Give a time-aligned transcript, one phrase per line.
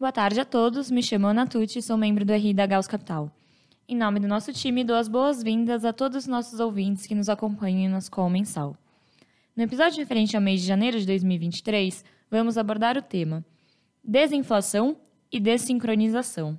[0.00, 3.32] Boa tarde a todos, me chamo Ana Tucci sou membro do RI da Gauss Capital.
[3.88, 7.28] Em nome do nosso time, dou as boas-vindas a todos os nossos ouvintes que nos
[7.28, 8.76] acompanham em nosso call mensal.
[9.56, 13.44] No episódio referente ao mês de janeiro de 2023, vamos abordar o tema
[14.04, 14.96] Desinflação
[15.32, 16.56] e Desincronização.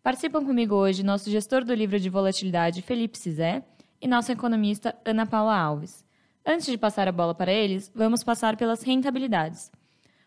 [0.00, 3.64] Participam comigo hoje nosso gestor do livro de volatilidade, Felipe Cizé,
[4.00, 6.04] e nossa economista, Ana Paula Alves.
[6.46, 9.72] Antes de passar a bola para eles, vamos passar pelas rentabilidades.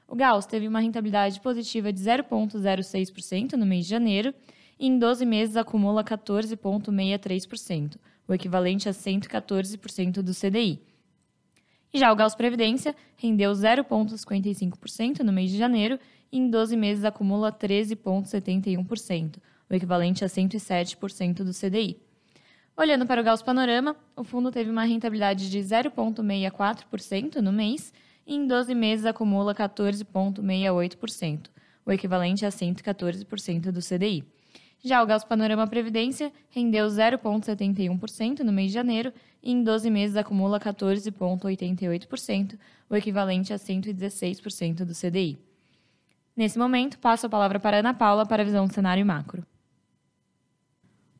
[0.07, 4.33] O Gauss teve uma rentabilidade positiva de 0,06% no mês de janeiro
[4.79, 10.81] e em 12 meses acumula 14,63%, o equivalente a 114% do CDI.
[11.93, 15.99] E já o Gauss Previdência rendeu 0,55% no mês de janeiro
[16.31, 19.37] e em 12 meses acumula 13,71%,
[19.69, 22.01] o equivalente a 107% do CDI.
[22.75, 27.93] Olhando para o Gauss Panorama, o fundo teve uma rentabilidade de 0,64% no mês
[28.25, 31.47] e em 12 meses acumula 14,68%,
[31.85, 34.23] o equivalente a 114% do CDI.
[34.85, 40.17] Já o Gauss Panorama Previdência rendeu 0,71% no mês de janeiro e em 12 meses
[40.17, 45.39] acumula 14,88%, o equivalente a 116% do CDI.
[46.35, 49.45] Nesse momento, passo a palavra para Ana Paula para a visão do cenário macro.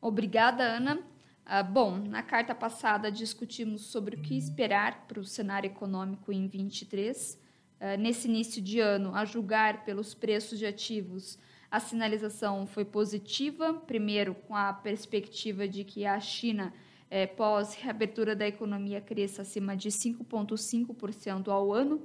[0.00, 0.98] Obrigada, Ana.
[1.46, 6.46] Ah, bom, na carta passada discutimos sobre o que esperar para o cenário econômico em
[6.48, 7.38] 23.
[7.78, 11.38] Ah, nesse início de ano, a julgar pelos preços de ativos,
[11.70, 16.72] a sinalização foi positiva, primeiro com a perspectiva de que a China,
[17.10, 22.00] eh, pós reabertura da economia, cresça acima de 5,5% ao ano.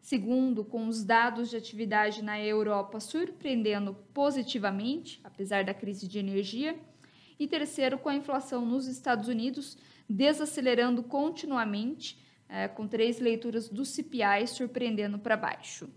[0.00, 6.76] Segundo, com os dados de atividade na Europa surpreendendo positivamente, apesar da crise de energia
[7.44, 9.76] e terceiro, com a inflação nos Estados Unidos
[10.08, 15.88] desacelerando continuamente, é, com três leituras do CPI surpreendendo para baixo.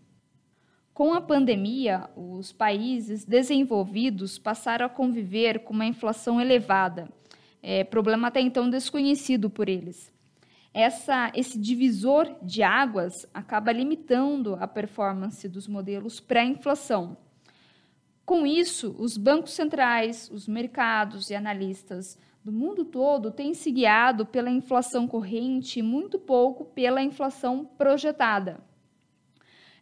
[0.93, 7.09] Com a pandemia, os países desenvolvidos passaram a conviver com uma inflação elevada,
[7.61, 10.13] é, problema até então desconhecido por eles.
[10.73, 17.17] Essa, esse divisor de águas acaba limitando a performance dos modelos pré-inflação
[18.25, 24.25] com isso, os bancos centrais, os mercados e analistas do mundo todo têm se guiado
[24.25, 28.59] pela inflação corrente e muito pouco pela inflação projetada.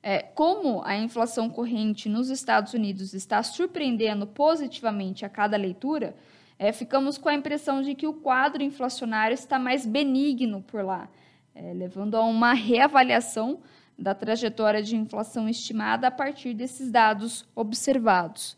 [0.02, 6.14] É, como a inflação corrente nos Estados Unidos está surpreendendo positivamente a cada leitura,
[6.60, 11.10] é, ficamos com a impressão de que o quadro inflacionário está mais benigno por lá,
[11.56, 13.62] é, levando a uma reavaliação
[13.98, 18.58] da trajetória de inflação estimada a partir desses dados observados.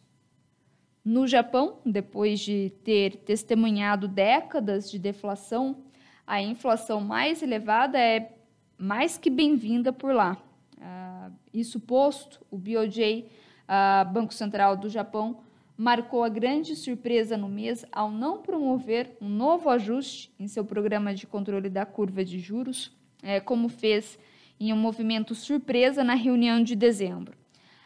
[1.04, 5.84] No Japão, depois de ter testemunhado décadas de deflação,
[6.26, 8.34] a inflação mais elevada é
[8.78, 10.38] mais que bem-vinda por lá.
[10.78, 13.26] Uh, isso posto, o BOJ,
[13.70, 15.40] uh, Banco Central do Japão,
[15.78, 21.14] marcou a grande surpresa no mês ao não promover um novo ajuste em seu programa
[21.14, 22.92] de controle da curva de juros,
[23.22, 24.18] é, como fez
[24.60, 27.38] em um movimento surpresa na reunião de dezembro.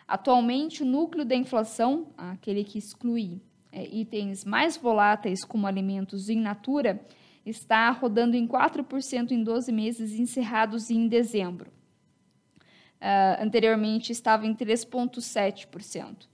[0.08, 3.42] Atualmente, o núcleo da inflação, aquele que exclui
[3.72, 7.00] é, itens mais voláteis como alimentos in natura,
[7.46, 11.72] está rodando em 4% em 12 meses encerrados em dezembro.
[13.00, 16.24] Uh, anteriormente estava em 3,7%.
[16.24, 16.28] Uh,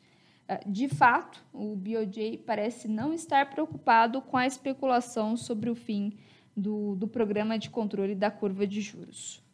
[0.47, 6.17] ah, de fato, o BOJ parece não estar preocupado com a especulação sobre o fim
[6.57, 9.44] do, do programa de controle da curva de juros.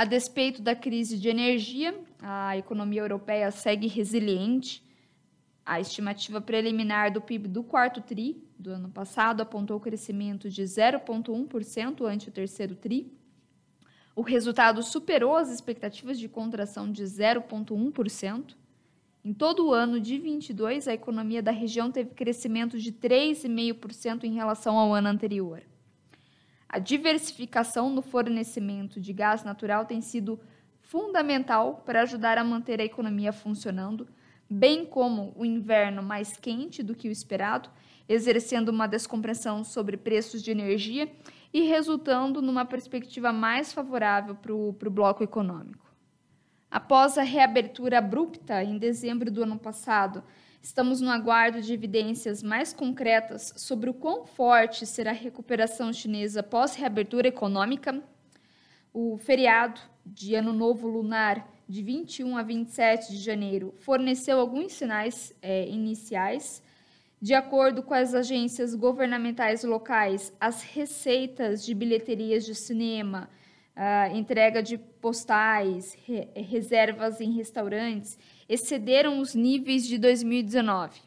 [0.00, 4.82] A despeito da crise de energia, a economia europeia segue resiliente.
[5.62, 12.06] A estimativa preliminar do PIB do quarto TRI do ano passado apontou crescimento de 0,1%
[12.06, 13.12] ante o terceiro TRI.
[14.16, 18.56] O resultado superou as expectativas de contração de 0,1%.
[19.22, 24.32] Em todo o ano de 22, a economia da região teve crescimento de 3,5% em
[24.32, 25.60] relação ao ano anterior.
[26.72, 30.38] A diversificação no fornecimento de gás natural tem sido
[30.80, 34.06] fundamental para ajudar a manter a economia funcionando,
[34.48, 37.68] bem como o inverno mais quente do que o esperado,
[38.08, 41.10] exercendo uma descompressão sobre preços de energia
[41.52, 45.92] e resultando numa perspectiva mais favorável para o bloco econômico.
[46.70, 50.22] Após a reabertura abrupta em dezembro do ano passado
[50.62, 56.42] Estamos no aguardo de evidências mais concretas sobre o quão forte será a recuperação chinesa
[56.42, 58.02] pós-reabertura econômica.
[58.92, 65.34] O feriado de Ano Novo Lunar, de 21 a 27 de janeiro, forneceu alguns sinais
[65.40, 66.62] é, iniciais.
[67.22, 73.30] De acordo com as agências governamentais locais, as receitas de bilheterias de cinema,
[74.12, 78.18] entrega de postais, re reservas em restaurantes
[78.48, 81.00] excederam os níveis de 2019.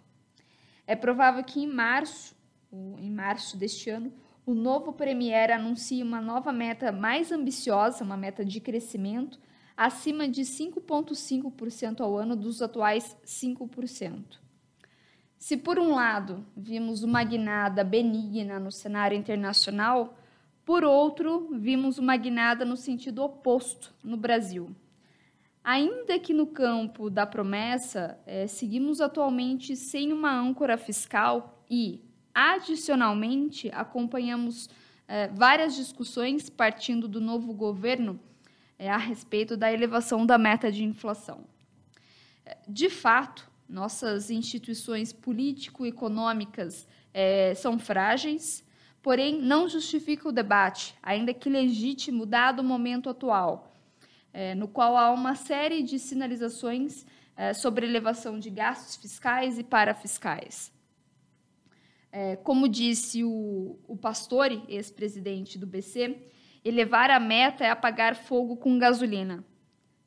[0.88, 2.36] É provável que em março,
[2.72, 4.14] em março deste ano,
[4.46, 9.40] o novo Premier anuncie uma nova meta mais ambiciosa, uma meta de crescimento,
[9.76, 14.44] acima de 5,5% ao ano dos atuais 5%.
[15.38, 20.18] Se, por um lado, vimos uma guinada benigna no cenário internacional,
[20.66, 24.74] por outro, vimos uma guinada no sentido oposto no Brasil.
[25.64, 32.02] Ainda que no campo da promessa, é, seguimos atualmente sem uma âncora fiscal e,
[32.34, 34.70] adicionalmente, acompanhamos
[35.08, 38.20] é, várias discussões partindo do novo governo
[38.80, 41.46] é, a respeito da elevação da meta de inflação.
[42.68, 46.86] De fato, nossas instituições político-econômicas
[47.56, 48.66] são frágeis,
[49.04, 53.74] porém não justifica o debate, ainda que legítimo dado o momento atual
[54.34, 57.06] é, no qual há uma série de sinalizações
[57.38, 60.74] é, sobre elevação de gastos fiscais e parafiscais.
[62.12, 66.18] É, como disse o, o Pastore, ex-presidente do BC,
[66.66, 69.44] elevar a meta é apagar fogo com gasolina.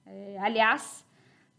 [0.04, 1.04] É, aliás,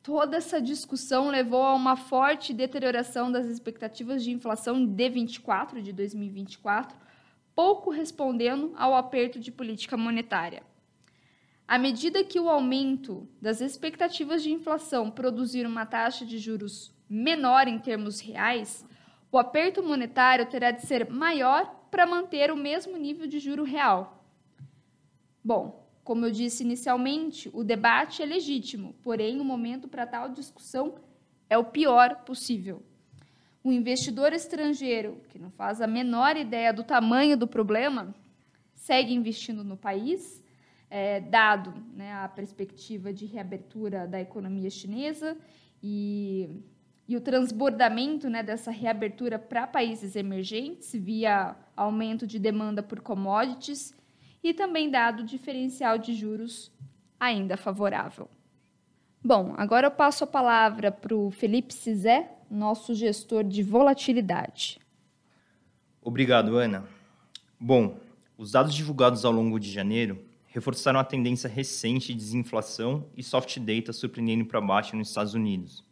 [0.02, 5.92] toda essa discussão levou a uma forte deterioração das expectativas de inflação de 24 de
[5.92, 6.98] 2024,
[7.58, 10.62] pouco respondendo ao aperto de política monetária.
[11.68, 17.68] À medida que o aumento das expectativas de inflação produzir uma taxa de juros menor
[17.68, 18.86] em termos reais,
[19.32, 24.24] o aperto monetário terá de ser maior para manter o mesmo nível de juro real.
[25.44, 31.00] Bom, como eu disse inicialmente, o debate é legítimo, porém o momento para tal discussão
[31.50, 32.84] é o pior possível.
[33.68, 38.16] O investidor estrangeiro, que não faz a menor ideia do tamanho do problema,
[38.74, 40.42] segue investindo no país
[40.90, 45.38] é, dado né, a perspectiva de reabertura da economia chinesa
[45.84, 46.50] e,
[47.10, 53.94] e o transbordamento né, dessa reabertura para países emergentes via aumento de demanda por commodities
[54.42, 56.72] e também dado o diferencial de juros
[57.20, 58.30] ainda favorável.
[59.22, 64.80] Bom, agora eu passo a palavra para o Felipe Cizé, nosso gestor de volatilidade.
[66.02, 66.86] Obrigado, Ana.
[67.60, 67.98] Bom,
[68.38, 73.60] os dados divulgados ao longo de janeiro reforçaram a tendência recente de desinflação e soft
[73.60, 75.84] data surpreendendo para baixo nos Estados Unidos.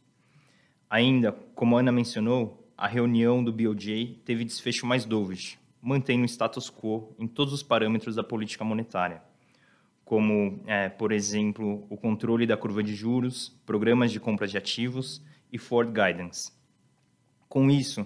[0.90, 6.26] Ainda, como a Ana mencionou, a reunião do BOJ teve desfecho mais dovish, mantendo o
[6.26, 9.22] status quo em todos os parâmetros da política monetária,
[10.04, 15.22] como, é, por exemplo, o controle da curva de juros, programas de compra de ativos
[15.52, 16.52] e forward guidance.
[17.48, 18.06] Com isso,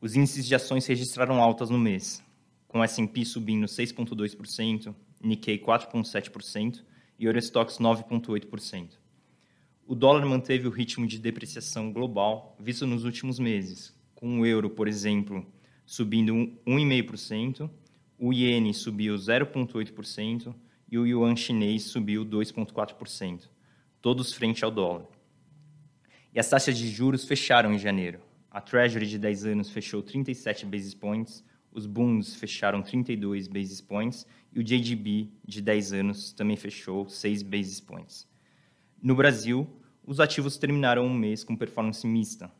[0.00, 2.22] os índices de ações registraram altas no mês,
[2.66, 6.82] com S&P subindo 6,2%, Nikkei 4,7%
[7.18, 8.98] e Eurostox 9,8%.
[9.86, 14.70] O dólar manteve o ritmo de depreciação global visto nos últimos meses, com o euro,
[14.70, 15.44] por exemplo,
[15.84, 16.32] subindo
[16.66, 17.68] 1,5%,
[18.16, 20.54] o iene subiu 0,8%
[20.90, 23.48] e o yuan chinês subiu 2,4%,
[24.00, 25.06] todos frente ao dólar.
[26.32, 28.20] E as taxas de juros fecharam em janeiro.
[28.50, 34.26] A Treasury de 10 anos fechou 37 basis points, os bunds fecharam 32 basis points
[34.52, 38.28] e o JGB de 10 anos também fechou 6 basis points.
[39.02, 39.68] No Brasil,
[40.04, 42.50] os ativos terminaram um mês com performance mista.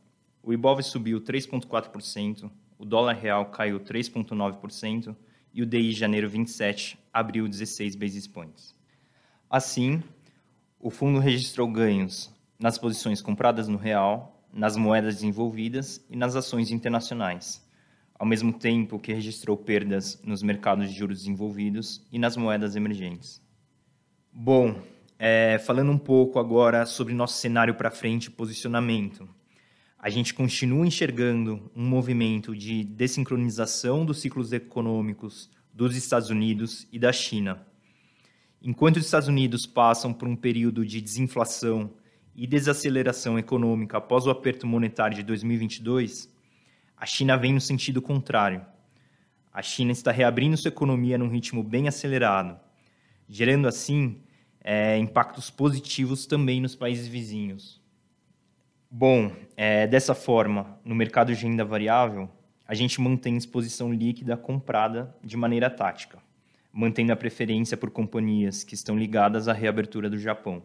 [0.43, 5.15] O Ibov subiu 3,4%, o dólar real caiu 3,9%
[5.53, 8.75] e o DI janeiro 27 abriu 16 basis points.
[9.49, 10.03] Assim,
[10.79, 16.71] o fundo registrou ganhos nas posições compradas no real, nas moedas desenvolvidas e nas ações
[16.71, 17.69] internacionais
[18.21, 23.41] ao mesmo tempo que registrou perdas nos mercados de juros desenvolvidos e nas moedas emergentes.
[24.31, 24.79] Bom,
[25.19, 29.27] é, falando um pouco agora sobre nosso cenário para frente e posicionamento.
[29.99, 36.99] A gente continua enxergando um movimento de desincronização dos ciclos econômicos dos Estados Unidos e
[36.99, 37.67] da China.
[38.61, 41.91] Enquanto os Estados Unidos passam por um período de desinflação
[42.35, 46.33] e desaceleração econômica após o aperto monetário de 2022,
[46.97, 48.65] a China vem no sentido contrário.
[49.53, 52.59] A China está reabrindo sua economia num ritmo bem acelerado,
[53.29, 54.23] gerando assim
[54.63, 57.81] é, impactos positivos também nos países vizinhos.
[58.91, 62.29] Bom, é, dessa forma, no mercado de renda variável,
[62.67, 66.19] a gente mantém exposição líquida comprada de maneira tática,
[66.73, 70.63] mantendo a preferência por companhias que estão ligadas à reabertura do Japão.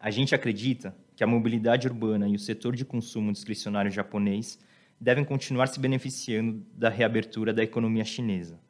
[0.00, 4.58] A gente acredita que a mobilidade urbana e o setor de consumo discricionário japonês
[5.00, 8.60] devem continuar se beneficiando da reabertura da economia chinesa,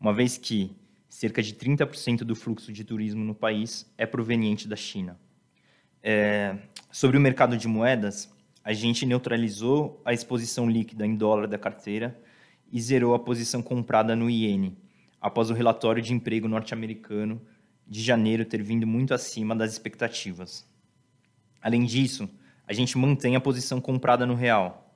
[0.00, 0.74] uma vez que
[1.08, 5.18] cerca de 30% do fluxo de turismo no país é proveniente da China.
[6.02, 6.56] É,
[6.90, 12.18] sobre o mercado de moedas, a gente neutralizou a exposição líquida em dólar da carteira
[12.72, 14.78] e zerou a posição comprada no iene,
[15.20, 17.40] após o relatório de emprego norte-americano
[17.86, 20.66] de janeiro ter vindo muito acima das expectativas.
[21.60, 22.28] Além disso,
[22.66, 24.94] a gente mantém a posição comprada no real,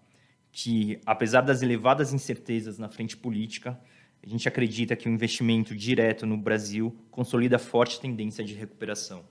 [0.50, 3.78] que, apesar das elevadas incertezas na frente política,
[4.24, 9.24] a gente acredita que o investimento direto no Brasil consolida forte tendência de recuperação.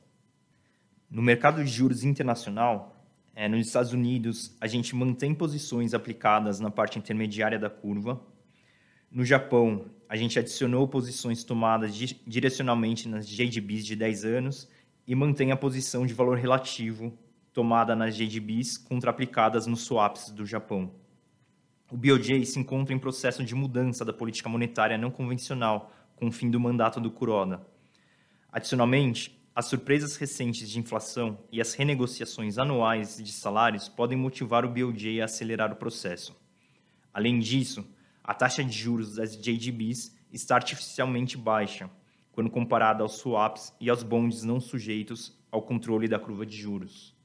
[1.10, 2.96] No mercado de juros internacional,
[3.36, 8.22] é, nos Estados Unidos, a gente mantém posições aplicadas na parte intermediária da curva.
[9.12, 14.70] No Japão, a gente adicionou posições tomadas di direcionalmente nas JGBs de 10 anos
[15.08, 17.18] e mantém a posição de valor relativo
[17.54, 20.92] tomada nas JGBs contra-aplicadas nos swaps do Japão.
[21.92, 26.32] O BOJ se encontra em processo de mudança da política monetária não convencional com o
[26.32, 27.66] fim do mandato do Kuroda.
[28.52, 34.70] Adicionalmente, as surpresas recentes de inflação e as renegociações anuais de salários podem motivar o
[34.70, 36.36] BOJ a acelerar o processo.
[37.14, 37.88] Além disso,
[38.26, 41.90] a taxa de juros das JGBs está artificialmente baixa,
[42.32, 47.16] quando comparada aos swaps e aos bonds não sujeitos ao controle da curva de juros.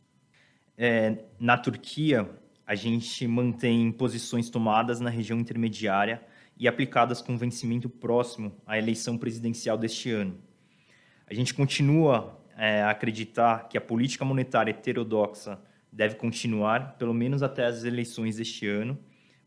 [0.76, 2.30] É, na Turquia,
[2.66, 6.22] a gente mantém posições tomadas na região intermediária
[6.56, 10.38] e aplicadas com vencimento próximo à eleição presidencial deste ano.
[11.26, 15.58] A gente continua é, a acreditar que a política monetária heterodoxa
[15.90, 18.98] deve continuar, pelo menos até as eleições deste ano,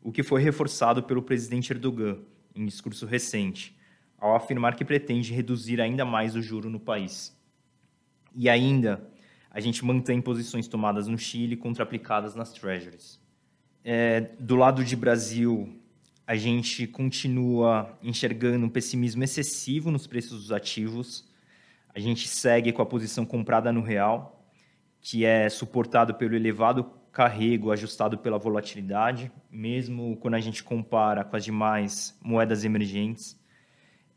[0.04, 2.18] o que foi reforçado pelo presidente Erdogan
[2.54, 3.74] em discurso recente,
[4.18, 7.34] ao afirmar que pretende reduzir ainda mais o juro no país.
[8.36, 9.10] E ainda,
[9.50, 13.18] a gente mantém posições tomadas no Chile contra aplicadas nas treasuries.
[13.82, 15.80] É, do lado de Brasil,
[16.26, 21.26] a gente continua enxergando um pessimismo excessivo nos preços dos ativos.
[21.94, 24.46] A gente segue com a posição comprada no real,
[25.00, 31.36] que é suportado pelo elevado carrego ajustado pela volatilidade, mesmo quando a gente compara com
[31.36, 33.40] as demais moedas emergentes.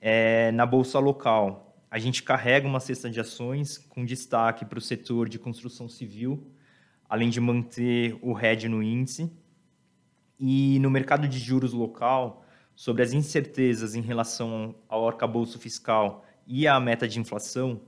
[0.02, 4.82] É, na bolsa local, a gente carrega uma cesta de ações com destaque para o
[4.82, 6.52] setor de construção civil,
[7.08, 9.32] além de manter o RED no índice.
[10.40, 12.44] E no mercado de juros local,
[12.76, 17.80] sobre as incertezas em relação ao arcabouço fiscal e à meta de inflação,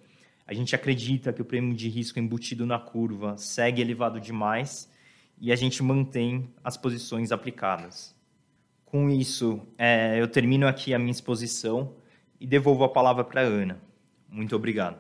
[0.46, 4.88] a gente acredita que o prêmio de risco embutido na curva segue elevado demais
[5.40, 8.16] e a gente mantém as posições aplicadas.
[8.86, 11.94] Com isso, é, eu termino aqui a minha exposição
[12.40, 13.80] e devolvo a palavra para a Ana.
[14.30, 15.00] Muito obrigado.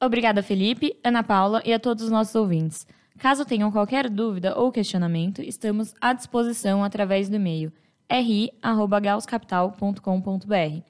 [0.00, 2.86] Obrigada, Felipe, Ana Paula e a todos os nossos ouvintes.
[3.18, 7.72] Caso tenham qualquer dúvida ou questionamento, estamos à disposição através do e-mail
[8.10, 10.82] ri@gauscapital.com.br.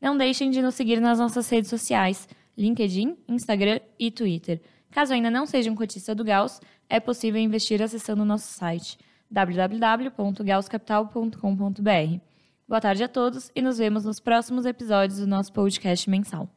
[0.00, 4.62] Não deixem de nos seguir nas nossas redes sociais, LinkedIn, Instagram e Twitter.
[4.96, 8.96] Caso ainda não seja um cotista do Gauss, é possível investir acessando o nosso site
[9.30, 12.20] www.gauscapital.com.br.
[12.66, 16.48] Boa tarde a todos e nos vemos nos próximos episódios do nosso podcast mensal.